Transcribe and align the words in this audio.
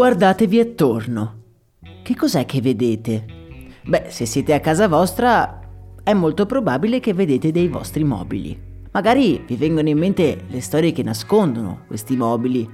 Guardatevi 0.00 0.58
attorno. 0.58 1.42
Che 2.02 2.16
cos'è 2.16 2.46
che 2.46 2.62
vedete? 2.62 3.26
Beh, 3.84 4.04
se 4.08 4.24
siete 4.24 4.54
a 4.54 4.60
casa 4.60 4.88
vostra, 4.88 5.60
è 6.02 6.14
molto 6.14 6.46
probabile 6.46 7.00
che 7.00 7.12
vedete 7.12 7.52
dei 7.52 7.68
vostri 7.68 8.02
mobili. 8.02 8.58
Magari 8.92 9.44
vi 9.46 9.56
vengono 9.56 9.90
in 9.90 9.98
mente 9.98 10.44
le 10.48 10.62
storie 10.62 10.92
che 10.92 11.02
nascondono 11.02 11.82
questi 11.86 12.16
mobili, 12.16 12.66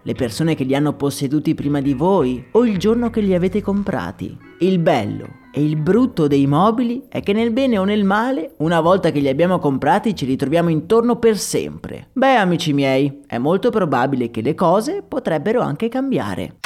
le 0.00 0.14
persone 0.14 0.54
che 0.54 0.62
li 0.62 0.76
hanno 0.76 0.94
posseduti 0.94 1.56
prima 1.56 1.80
di 1.80 1.94
voi 1.94 2.46
o 2.52 2.64
il 2.64 2.78
giorno 2.78 3.10
che 3.10 3.22
li 3.22 3.34
avete 3.34 3.60
comprati. 3.60 4.38
Il 4.60 4.78
bello 4.78 5.26
e 5.50 5.64
il 5.64 5.74
brutto 5.74 6.28
dei 6.28 6.46
mobili 6.46 7.06
è 7.08 7.22
che 7.22 7.32
nel 7.32 7.50
bene 7.50 7.76
o 7.78 7.82
nel 7.82 8.04
male, 8.04 8.54
una 8.58 8.80
volta 8.80 9.10
che 9.10 9.18
li 9.18 9.28
abbiamo 9.28 9.58
comprati, 9.58 10.14
ci 10.14 10.26
ritroviamo 10.26 10.68
intorno 10.68 11.16
per 11.16 11.38
sempre. 11.38 12.10
Beh, 12.12 12.36
amici 12.36 12.72
miei, 12.72 13.22
è 13.26 13.38
molto 13.38 13.70
probabile 13.70 14.30
che 14.30 14.42
le 14.42 14.54
cose 14.54 15.02
potrebbero 15.02 15.60
anche 15.60 15.88
cambiare. 15.88 16.58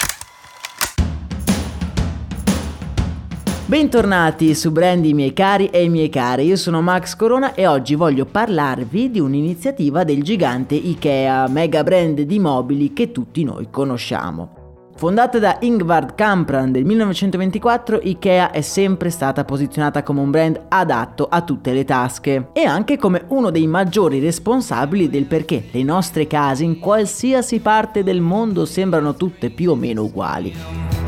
Bentornati 3.73 4.55
su 4.55 4.71
Brandy 4.71 5.15
miei 5.15 5.33
cari 5.33 5.69
e 5.69 5.89
miei 5.89 6.11
care, 6.11 6.43
io 6.43 6.57
sono 6.57 6.83
Max 6.83 7.17
Corona 7.17 7.55
e 7.55 7.67
oggi 7.67 7.95
voglio 7.95 8.27
parlarvi 8.27 9.11
di 9.11 9.19
un'iniziativa 9.19 10.05
del 10.05 10.23
gigante 10.23 10.75
IKEA, 10.75 11.49
mega 11.49 11.83
brand 11.83 12.21
di 12.21 12.39
mobili 12.39 12.93
che 12.93 13.13
tutti 13.13 13.43
noi 13.45 13.69
conosciamo. 13.71 14.91
Fondata 14.95 15.39
da 15.39 15.57
Ingvar 15.61 16.15
Kamprad 16.15 16.69
nel 16.69 16.85
1924, 16.85 18.01
IKEA 18.03 18.51
è 18.51 18.61
sempre 18.61 19.09
stata 19.09 19.43
posizionata 19.47 20.03
come 20.03 20.21
un 20.21 20.31
brand 20.31 20.67
adatto 20.69 21.27
a 21.31 21.41
tutte 21.41 21.73
le 21.73 21.87
tasche 21.87 22.49
e 22.53 22.65
anche 22.65 22.99
come 22.99 23.25
uno 23.29 23.49
dei 23.49 23.67
maggiori 23.67 24.21
responsabili 24.21 25.09
del 25.09 25.25
perché 25.25 25.69
le 25.71 25.83
nostre 25.83 26.27
case 26.27 26.63
in 26.63 26.79
qualsiasi 26.79 27.61
parte 27.61 28.05
del 28.05 28.21
mondo 28.21 28.67
sembrano 28.67 29.15
tutte 29.15 29.49
più 29.49 29.71
o 29.71 29.77
meno 29.77 30.03
uguali. 30.03 31.02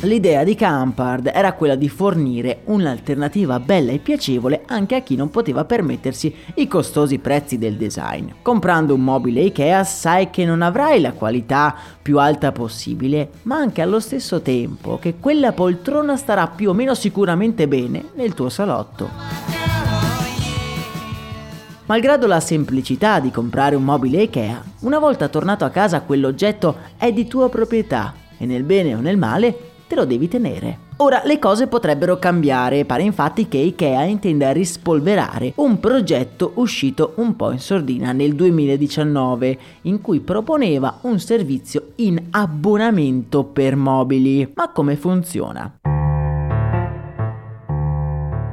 L'idea 0.00 0.44
di 0.44 0.54
Campard 0.54 1.30
era 1.32 1.54
quella 1.54 1.74
di 1.74 1.88
fornire 1.88 2.60
un'alternativa 2.64 3.58
bella 3.58 3.92
e 3.92 3.98
piacevole 3.98 4.62
anche 4.66 4.94
a 4.94 5.00
chi 5.00 5.16
non 5.16 5.30
poteva 5.30 5.64
permettersi 5.64 6.32
i 6.56 6.68
costosi 6.68 7.18
prezzi 7.18 7.56
del 7.56 7.76
design. 7.76 8.28
Comprando 8.42 8.92
un 8.92 9.02
mobile 9.02 9.40
IKEA 9.44 9.84
sai 9.84 10.28
che 10.28 10.44
non 10.44 10.60
avrai 10.60 11.00
la 11.00 11.12
qualità 11.12 11.74
più 12.02 12.18
alta 12.18 12.52
possibile, 12.52 13.30
ma 13.42 13.56
anche 13.56 13.80
allo 13.80 13.98
stesso 13.98 14.42
tempo 14.42 14.98
che 14.98 15.14
quella 15.18 15.52
poltrona 15.52 16.16
starà 16.16 16.46
più 16.46 16.68
o 16.68 16.74
meno 16.74 16.94
sicuramente 16.94 17.66
bene 17.66 18.10
nel 18.16 18.34
tuo 18.34 18.50
salotto. 18.50 19.08
Malgrado 21.86 22.26
la 22.26 22.40
semplicità 22.40 23.18
di 23.18 23.30
comprare 23.30 23.74
un 23.74 23.84
mobile 23.84 24.24
IKEA, 24.24 24.62
una 24.80 24.98
volta 24.98 25.28
tornato 25.28 25.64
a 25.64 25.70
casa 25.70 26.02
quell'oggetto 26.02 26.76
è 26.98 27.10
di 27.12 27.26
tua 27.26 27.48
proprietà 27.48 28.12
e 28.36 28.44
nel 28.44 28.62
bene 28.62 28.94
o 28.94 29.00
nel 29.00 29.16
male 29.16 29.74
te 29.86 29.94
lo 29.94 30.04
devi 30.04 30.28
tenere. 30.28 30.84
Ora 30.98 31.22
le 31.24 31.38
cose 31.38 31.66
potrebbero 31.66 32.18
cambiare, 32.18 32.84
pare 32.84 33.02
infatti 33.02 33.48
che 33.48 33.58
Ikea 33.58 34.04
intenda 34.04 34.50
rispolverare 34.52 35.52
un 35.56 35.78
progetto 35.78 36.52
uscito 36.54 37.12
un 37.16 37.36
po' 37.36 37.52
in 37.52 37.58
sordina 37.58 38.12
nel 38.12 38.34
2019 38.34 39.58
in 39.82 40.00
cui 40.00 40.20
proponeva 40.20 40.98
un 41.02 41.18
servizio 41.18 41.92
in 41.96 42.28
abbonamento 42.30 43.44
per 43.44 43.76
mobili. 43.76 44.50
Ma 44.54 44.70
come 44.70 44.96
funziona? 44.96 45.85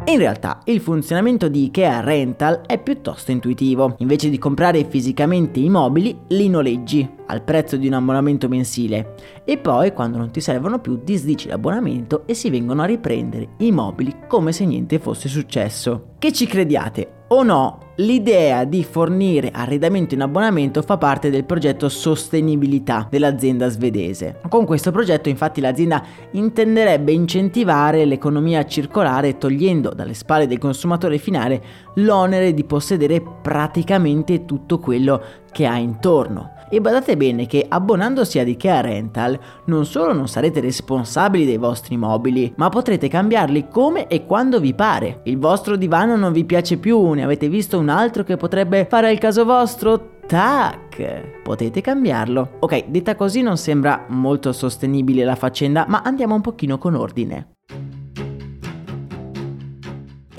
In 0.06 0.18
realtà 0.18 0.60
il 0.66 0.82
funzionamento 0.82 1.48
di 1.48 1.64
IKEA 1.64 2.02
Rental 2.02 2.62
è 2.66 2.78
piuttosto 2.78 3.32
intuitivo. 3.32 3.96
Invece 4.00 4.30
di 4.30 4.38
comprare 4.38 4.84
fisicamente 4.84 5.62
i 5.62 5.70
mobili, 5.70 6.16
li 6.28 6.50
noleggi 6.50 7.10
al 7.28 7.42
prezzo 7.42 7.78
di 7.78 7.88
un 7.88 7.94
abbonamento 7.94 8.50
mensile 8.50 9.16
e 9.46 9.58
poi 9.58 9.94
quando 9.94 10.18
non 10.18 10.30
ti 10.30 10.42
servono 10.42 10.80
più 10.80 11.00
disdici 11.02 11.48
l'abbonamento 11.48 12.24
e 12.28 12.34
si 12.34 12.50
vengono 12.50 12.82
a 12.82 12.86
riprendere 12.86 13.52
i 13.60 13.72
mobili 13.72 14.14
come 14.28 14.52
se 14.52 14.66
niente 14.66 15.00
fosse 15.00 15.30
successo. 15.30 16.10
Che 16.20 16.34
ci 16.34 16.48
crediate 16.48 17.24
o 17.30 17.42
no, 17.42 17.83
l'idea 17.98 18.64
di 18.64 18.84
fornire 18.84 19.52
arredamento 19.54 20.16
in 20.16 20.22
abbonamento 20.22 20.82
fa 20.82 20.98
parte 20.98 21.30
del 21.30 21.46
progetto 21.46 21.90
sostenibilità 21.90 23.08
dell'azienda 23.10 23.68
svedese. 23.70 24.40
Con 24.50 24.66
questo 24.66 24.92
progetto 24.92 25.30
infatti 25.30 25.62
l'azienda 25.62 26.04
intenderebbe 26.32 27.12
incentivare 27.12 28.06
l'economia 28.06 28.66
circolare 28.66 29.38
togliendo 29.38 29.94
dalle 29.94 30.14
spalle 30.14 30.48
del 30.48 30.58
consumatore 30.58 31.18
finale 31.18 31.62
l'onere 31.96 32.54
di 32.54 32.64
possedere 32.64 33.22
praticamente 33.22 34.46
tutto 34.46 34.80
quello 34.80 35.22
che 35.52 35.66
ha 35.66 35.78
intorno. 35.78 36.52
E 36.74 36.82
badate 36.82 37.16
bene 37.16 37.46
che 37.46 37.64
abbonandosi 37.70 38.40
ad 38.40 38.48
IKEA 38.48 38.82
Rental 38.82 39.40
non 39.66 39.86
solo 39.86 40.12
non 40.12 40.28
sarete 40.28 40.60
responsabili 40.60 41.46
dei 41.46 41.58
vostri 41.58 41.98
mobili, 41.98 42.52
ma 42.58 42.70
potrete 42.70 43.08
cambiarli 43.08 43.68
come 43.68 44.08
e 44.08 44.26
quando 44.26 44.60
vi 44.60 44.74
pare. 44.74 45.20
Il 45.26 45.38
vostro 45.38 45.76
divano 45.76 46.16
non 46.16 46.34
vi 46.34 46.46
piace 46.46 46.78
più, 46.78 47.12
ne 47.12 47.24
avete 47.24 47.48
visto 47.48 47.78
un 47.78 47.83
altro 47.90 48.24
che 48.24 48.38
potrebbe 48.38 48.86
fare 48.90 49.12
il 49.12 49.18
caso 49.18 49.46
vostro? 49.46 50.20
Tac! 50.26 51.42
Potete 51.44 51.82
cambiarlo. 51.82 52.58
Ok, 52.60 52.86
detta 52.88 53.16
così 53.16 53.42
non 53.42 53.58
sembra 53.58 54.06
molto 54.10 54.54
sostenibile 54.54 55.24
la 55.24 55.36
faccenda, 55.36 55.86
ma 55.88 56.02
andiamo 56.04 56.36
un 56.36 56.42
pochino 56.42 56.78
con 56.78 56.96
ordine. 56.96 57.56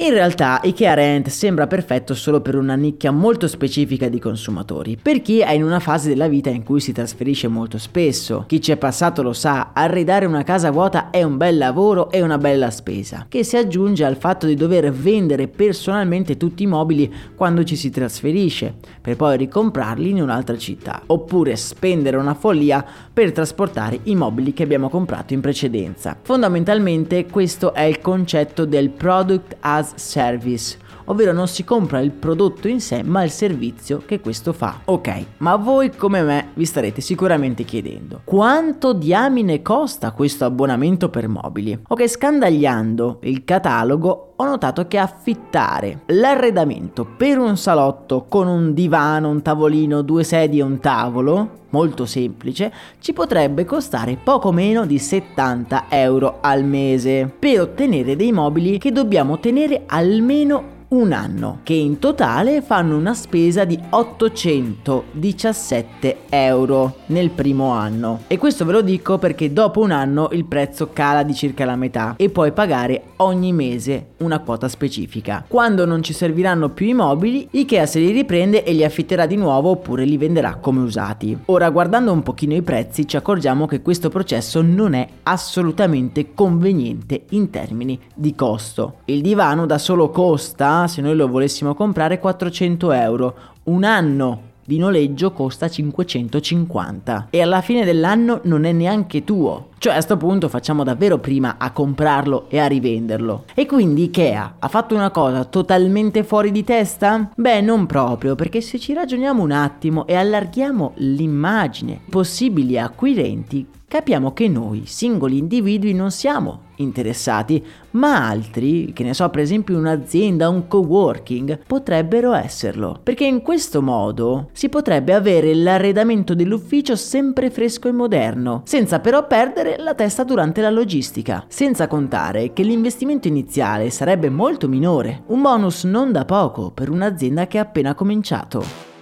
In 0.05 0.13
realtà 0.13 0.61
IKEA 0.63 0.93
Rent 0.93 1.29
sembra 1.31 1.67
perfetto 1.67 2.15
solo 2.15 2.43
per 2.43 2.57
una 2.57 2.75
nicchia 2.75 3.11
molto 3.11 3.49
specifica 3.49 4.11
di 4.11 4.19
consumatori, 4.19 4.99
per 5.01 5.23
chi 5.23 5.39
è 5.39 5.53
in 5.53 5.65
una 5.65 5.81
fase 5.81 6.11
della 6.11 6.29
vita 6.29 6.51
in 6.51 6.63
cui 6.63 6.79
si 6.81 6.93
trasferisce 6.93 7.49
molto 7.49 7.79
spesso. 7.79 8.45
Chi 8.47 8.61
ci 8.61 8.71
è 8.71 8.77
passato 8.77 9.23
lo 9.23 9.33
sa, 9.33 9.71
arredare 9.73 10.27
una 10.27 10.43
casa 10.43 10.71
vuota 10.71 11.09
è 11.09 11.23
un 11.23 11.39
bel 11.39 11.57
lavoro 11.57 12.11
e 12.11 12.21
una 12.21 12.37
bella 12.37 12.71
spesa, 12.71 13.25
che 13.31 13.45
si 13.45 13.57
aggiunge 13.57 14.05
al 14.05 14.19
fatto 14.19 14.47
di 14.47 14.55
dover 14.57 14.93
vendere 14.93 15.49
personalmente 15.49 16.37
tutti 16.37 16.65
i 16.65 16.67
mobili 16.67 17.11
quando 17.35 17.65
ci 17.65 17.75
si 17.75 17.89
trasferisce, 17.89 18.75
per 19.01 19.17
poi 19.17 19.39
ricomprarli 19.39 20.11
in 20.11 20.21
un'altra 20.21 20.59
città, 20.59 21.01
oppure 21.07 21.57
spendere 21.57 22.19
una 22.19 22.35
follia 22.35 22.85
per 23.11 23.33
trasportare 23.33 24.01
i 24.03 24.15
mobili 24.15 24.53
che 24.53 24.65
abbiamo 24.65 24.91
comprato 24.91 25.33
in 25.33 25.41
precedenza. 25.41 26.15
Fondamentalmente 26.21 27.25
questo 27.25 27.73
è 27.73 27.85
il 27.85 28.01
concetto 28.03 28.67
del 28.67 28.91
product 28.91 29.57
as 29.61 29.93
service, 29.97 30.79
ovvero 31.07 31.33
non 31.33 31.49
si 31.49 31.65
compra 31.65 32.01
il 32.01 32.11
prodotto 32.11 32.69
in 32.69 32.81
sé 32.81 33.03
ma 33.03 33.23
il 33.23 33.31
servizio 33.31 34.03
che 34.05 34.21
questo 34.21 34.53
fa. 34.53 34.81
Ok, 34.85 35.25
ma 35.39 35.57
voi 35.57 35.91
come 35.91 36.23
me 36.23 36.49
vi 36.55 36.65
starete 36.65 37.01
sicuramente 37.01 37.65
chiedendo 37.65 38.21
quanto 38.25 38.93
diamine 38.93 39.63
costa 39.63 40.13
questo 40.13 40.45
abbonamento 40.45 41.09
per 41.09 41.29
mobili? 41.29 41.79
Ok, 41.89 42.09
scandagliando 42.09 43.19
il 43.23 43.45
catalogo 43.45 44.35
ho 44.37 44.45
notato 44.45 44.87
che 44.87 44.99
affittare 44.99 46.03
l'arredamento 46.07 47.05
per 47.05 47.39
un 47.39 47.57
salotto 47.57 48.27
con 48.29 48.49
un 48.49 48.75
divano, 48.75 49.29
un 49.29 49.43
tavolino, 49.43 50.03
due 50.03 50.25
sedie 50.25 50.61
e 50.61 50.65
un 50.65 50.81
tavolo 50.81 51.63
molto 51.75 52.07
semplice, 52.07 52.73
ci 53.01 53.13
potrebbe 53.13 53.65
costare 53.65 54.17
poco 54.23 54.53
meno 54.53 54.87
di 54.87 55.01
70 55.01 55.87
euro 55.89 56.39
al 56.41 56.63
mese 56.63 57.29
per 57.37 57.63
ottenere 57.63 58.15
dei 58.15 58.31
mobili 58.31 58.79
che 58.79 58.93
dobbiamo 58.93 59.41
tenere 59.41 59.83
almeno 59.87 60.74
un 60.95 61.13
anno, 61.13 61.61
che 61.63 61.75
in 61.75 61.99
totale 61.99 62.63
fanno 62.63 62.97
una 62.97 63.15
spesa 63.15 63.65
di 63.65 63.79
817 63.91 66.17
euro 66.29 66.97
nel 67.07 67.31
primo 67.31 67.71
anno. 67.71 68.23
E 68.27 68.39
questo 68.39 68.65
ve 68.65 68.73
lo 68.73 68.81
dico 68.81 69.19
perché 69.19 69.53
dopo 69.53 69.81
un 69.81 69.91
anno 69.91 70.29
il 70.33 70.45
prezzo 70.45 70.91
cala 70.93 71.23
di 71.23 71.35
circa 71.35 71.65
la 71.65 71.77
metà 71.77 72.15
e 72.17 72.31
puoi 72.31 72.53
pagare 72.53 73.03
ogni 73.17 73.53
mese 73.53 74.13
una 74.19 74.41
quota 74.41 74.69
specifica. 74.69 75.45
Quando 75.47 75.85
non 75.85 76.03
ci 76.03 76.13
serviranno 76.13 76.71
più 76.71 76.87
i 76.87 76.95
mobili, 76.95 77.49
Ikea 77.51 77.87
se 77.87 77.99
li 77.99 78.11
riprende 78.11 78.65
e 78.65 78.73
li 78.73 78.85
affitterà 78.85 79.27
di 79.27 79.37
nuovo 79.37 79.71
oppure 79.71 80.05
li 80.05 80.17
venderà 80.17 80.57
come 80.57 80.81
usati. 80.81 81.37
Ora 81.47 81.71
guardando 81.71 82.13
un 82.13 82.23
pochino 82.23 82.55
i 82.55 82.63
prezzi 82.63 83.07
ci 83.07 83.17
accorgiamo 83.17 83.67
che 83.67 83.83
questo 83.83 84.09
processo 84.09 84.63
non 84.63 84.95
è 84.95 85.07
assolutamente 85.25 86.35
conveniente 86.35 87.25
in 87.31 87.51
termini 87.51 87.99
di 88.15 88.35
costo. 88.35 89.01
Il 89.07 89.21
divano 89.21 89.67
da 89.67 89.79
solo 89.79 90.11
costa, 90.11 90.84
se 90.87 91.01
noi 91.01 91.17
lo 91.17 91.29
volessimo 91.29 91.75
comprare, 91.75 92.19
400 92.19 92.93
euro. 92.93 93.35
Un 93.65 93.85
anno 93.85 94.53
di 94.65 94.79
noleggio 94.79 95.33
costa 95.33 95.69
550 95.69 97.29
e 97.31 97.43
alla 97.43 97.61
fine 97.61 97.85
dell'anno 97.85 98.41
non 98.45 98.65
è 98.65 98.73
neanche 98.73 99.25
tuo. 99.25 99.69
Cioè 99.79 99.93
a 99.93 99.97
questo 99.97 100.17
punto 100.17 100.49
facciamo 100.49 100.83
davvero 100.83 101.19
prima 101.19 101.57
a 101.59 101.71
comprarlo 101.71 102.47
e 102.49 102.59
a 102.59 102.67
rivenderlo. 102.67 103.45
E 103.55 103.67
quindi 103.67 104.05
Ikea 104.05 104.57
ha 104.59 104.69
fatto 104.69 104.95
una 104.95 105.11
cosa 105.11 105.45
totalmente 105.45 106.25
fuori 106.25 106.51
di 106.51 106.65
testa? 106.65 107.31
Beh, 107.37 107.61
non 107.61 107.85
proprio, 107.87 108.35
perché 108.35 108.61
se 108.63 108.79
ci 108.79 108.95
ragioniamo 108.95 109.43
un 109.43 109.51
attimo 109.51 110.07
e 110.07 110.15
allarghiamo 110.15 110.93
l'immagine, 110.97 112.01
possibili 112.09 112.79
acquirenti 112.79 113.67
capiamo 113.95 114.33
che 114.33 114.49
noi, 114.49 114.87
singoli 114.87 115.39
individui, 115.39 115.95
non 115.95 116.11
siamo 116.11 116.64
interessati, 116.77 117.65
ma 117.93 118.29
altri, 118.29 118.93
che 118.93 119.05
ne 119.05 119.15
so, 119.15 119.29
per 119.29 119.41
esempio 119.41 119.79
un'azienda, 119.79 120.49
un 120.49 120.67
coworking, 120.67 121.61
potrebbero 121.67 122.33
esserlo. 122.33 122.99
Perché 123.03 123.25
in 123.25 123.43
questo 123.43 123.83
modo 123.83 124.49
si 124.53 124.69
potrebbe 124.69 125.15
avere 125.15 125.55
l'arredamento 125.55 126.35
dell'ufficio 126.35 126.97
sempre 126.97 127.51
fresco 127.51 127.89
e 127.89 127.93
moderno, 127.93 128.63
senza 128.65 129.01
però 129.01 129.27
perdere 129.27 129.77
la 129.79 129.95
testa 129.95 130.25
durante 130.25 130.61
la 130.61 130.71
logistica. 130.71 131.45
Senza 131.49 131.87
contare 131.87 132.53
che 132.53 132.63
l'investimento 132.63 133.29
iniziale 133.29 133.91
sarebbe 133.91 134.31
molto 134.31 134.69
minore, 134.69 135.23
un 135.27 135.43
bonus 135.43 135.85
non 135.85 136.13
da 136.13 136.25
poco 136.25 136.71
per 136.71 136.91
un'azienda 136.91 137.47
che 137.47 137.59
ha 137.59 137.63
appena 137.63 137.95
cominciato. 137.95 138.94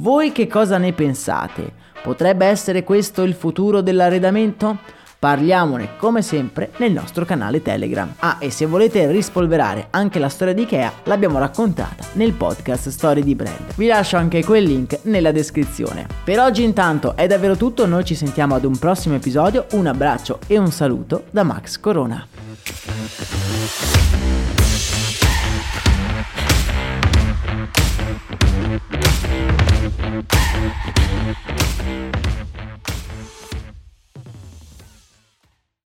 Voi 0.00 0.30
che 0.30 0.46
cosa 0.46 0.78
ne 0.78 0.92
pensate? 0.92 1.72
Potrebbe 2.02 2.46
essere 2.46 2.84
questo 2.84 3.24
il 3.24 3.34
futuro 3.34 3.80
dell'arredamento? 3.80 4.78
Parliamone 5.18 5.96
come 5.96 6.22
sempre 6.22 6.70
nel 6.76 6.92
nostro 6.92 7.24
canale 7.24 7.62
Telegram. 7.62 8.14
Ah, 8.20 8.36
e 8.38 8.52
se 8.52 8.66
volete 8.66 9.10
rispolverare 9.10 9.88
anche 9.90 10.20
la 10.20 10.28
storia 10.28 10.54
di 10.54 10.62
Ikea, 10.62 10.92
l'abbiamo 11.04 11.40
raccontata 11.40 12.04
nel 12.12 12.32
podcast 12.32 12.90
Storie 12.90 13.24
di 13.24 13.34
Brand. 13.34 13.74
Vi 13.74 13.88
lascio 13.88 14.16
anche 14.16 14.44
quel 14.44 14.62
link 14.62 15.00
nella 15.02 15.32
descrizione. 15.32 16.06
Per 16.22 16.38
oggi 16.38 16.62
intanto 16.62 17.16
è 17.16 17.26
davvero 17.26 17.56
tutto, 17.56 17.84
noi 17.84 18.04
ci 18.04 18.14
sentiamo 18.14 18.54
ad 18.54 18.64
un 18.64 18.78
prossimo 18.78 19.16
episodio, 19.16 19.66
un 19.72 19.88
abbraccio 19.88 20.38
e 20.46 20.58
un 20.58 20.70
saluto 20.70 21.24
da 21.30 21.42
Max 21.42 21.80
Corona. 21.80 22.24